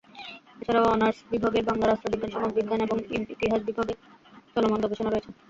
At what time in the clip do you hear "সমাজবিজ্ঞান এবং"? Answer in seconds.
2.35-2.97